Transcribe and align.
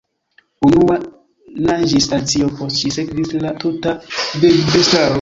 Unua 0.67 0.95
naĝis 1.67 2.09
Alicio; 2.19 2.49
post 2.57 2.83
ŝi 2.83 2.93
sekvis 2.99 3.39
la 3.47 3.55
tuta 3.65 3.99
birdbestaro. 4.21 5.09